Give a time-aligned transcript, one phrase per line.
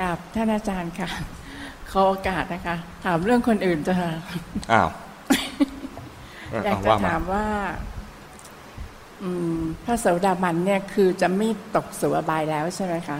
[0.00, 1.08] กับท่านอาจารย์ค่ะ
[1.90, 3.94] ขอโอกาสนะคะ ถามเรื่องคนอื่นจะ
[4.72, 4.88] อ้าว
[6.64, 7.46] อยากเจะถามว่า
[9.22, 13.18] อืมพระโสดาบันเนี่ยคือจะไม่ตกสู่อบายแล้วใช่ไหมคะ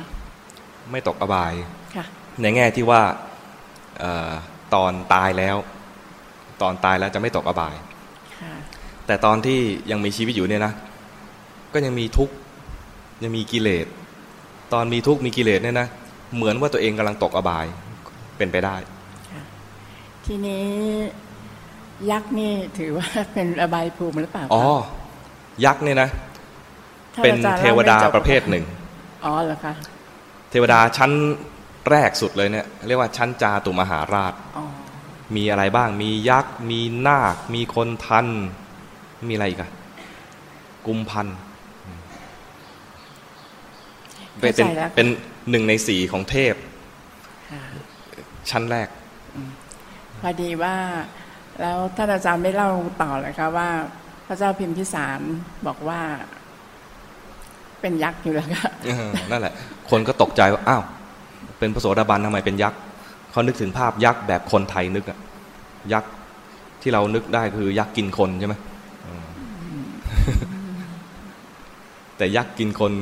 [0.91, 1.53] ไม่ตกอบาย
[1.95, 2.05] ค่ะ
[2.41, 3.03] ในแง่ที่ว่า
[3.99, 4.31] เอ่อ
[4.75, 5.57] ตอนตายแล้ว
[6.63, 7.75] ตอนตายแล้วจะไม่ตกอบาย
[8.41, 8.55] ค่ะ
[9.07, 9.59] แต่ตอนที่
[9.91, 10.73] ยังมีชีวิตอยู่เนี่ยนะ
[11.73, 12.35] ก็ยังมีทุกข์
[13.23, 13.87] ยังมีกิเลส
[14.73, 15.89] ตอนมีทุกข์มีกิเลสเนี่ยนะ
[16.37, 17.67] เหมือนว่าตัวเองกำลังตกอบาย
[18.37, 18.77] เป็นไปได้
[20.27, 20.67] ทีนี้
[22.11, 24.65] ยักษ์นี่ถือว่าเป็นอบายภูมิหรือเปล่าคะอ๋อ
[25.65, 26.09] ยักษ์เนี่ยนะ
[27.15, 28.65] ท่าเป็นอาจารย์เทวดาล่ไม่จบประเภทหนึ่ง
[29.25, 29.75] อ๋อเหรอคะ
[30.51, 31.11] เทวดาชั้น
[31.91, 34.65] แรกสุดเลยเนี่ยเรียกว่าชั้นจาตุมหาราชอ๋อ
[35.37, 38.27] มีอะไรบ้างมียักษ์ มีนาค มีคนทัน
[39.29, 39.71] มีอะไรอีกอะ
[40.87, 41.37] กุมพันธ์
[44.41, 45.07] เป็นเข้าใจแล้วเป็น
[45.51, 46.55] หนึ่งในสี่ของเทพ
[47.53, 47.63] ค่ะ
[48.51, 48.89] ชั้นแรก
[50.23, 50.75] พอดีว่า
[51.61, 52.71] แล้วท่านอาจารย์ไม่เล่า
[53.03, 53.69] ต่อเลยคะว่า
[54.27, 55.21] พระเจ้าพิมพิสาร
[55.67, 56.01] บอกว่า
[57.81, 59.53] เป็นยักษ์อยู่แล้วค่ะเออนั่นแหละ
[59.91, 60.83] คนก็ตกใจว่าอ้าว
[61.59, 62.81] เป็นพระโสดาบันทำไมเป็นยักษ์
[63.31, 65.19] เขานึกถึงภาพยักษ์แบบคนไทยนึกอะ
[65.93, 66.11] ยักษ์
[66.83, 68.55] ที่เรานึกได้คือยักษ์กินคนใช่ไหม
[69.07, 69.27] อืม
[72.17, 72.93] แต่ยักษ์กินคน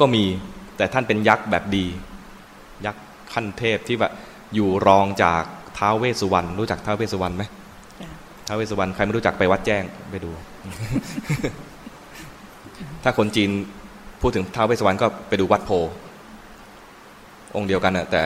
[0.00, 0.24] ก็มี
[0.76, 1.86] แต่ท่านเป็นยักษ์แบบดี
[2.86, 4.12] ยักษ์ขั้นเทพที่แบบ
[4.54, 5.42] อยู่รองจาก
[5.78, 7.44] ท้าวเวสสุวรรณรู้จักท้าวเวสสุวรรณไหม
[8.00, 8.08] จ้ะ
[8.46, 10.30] ท้าวเวสสุวรรณใครไม่รู้จักไปวัดแจ้งไปดู
[13.02, 13.50] ถ้าคนจีน
[14.20, 15.90] พูดถึงท้าวเวสสุวรรณก็ไปดูวัดโพธิ์
[17.56, 18.22] องค์เดียวกันน่ะแต่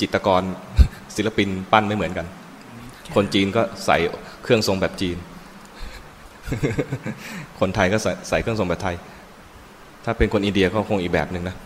[0.00, 0.42] จิตรกร
[1.16, 2.26] ศิลปินปั้นไม่เหมือนกัน
[3.14, 3.96] คนจีนก็ใส่
[4.42, 5.16] เครื่องทรงแบบจีน
[7.60, 8.96] คนไทยก็ใส่ใส่เครื่องทรงแบบไทย
[10.04, 11.56] ถ้าเป็นคนอินเดียก็คงอีกแบบหนึ่งนะ